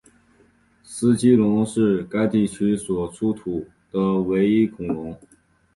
[0.83, 5.15] 斯基龙是该地区所出土的唯一恐龙。